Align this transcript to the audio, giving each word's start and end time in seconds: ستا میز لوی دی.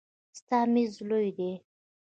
ستا 0.39 0.59
میز 0.73 0.93
لوی 1.09 1.29
دی. 1.37 1.51